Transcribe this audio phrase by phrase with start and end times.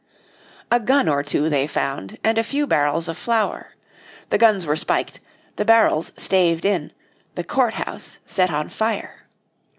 [0.71, 3.75] A gun or two they found, and a few barrels of flour.
[4.31, 5.19] The guns were spiked,
[5.57, 6.91] the barrels staved in,
[7.35, 9.27] the court house set on fire.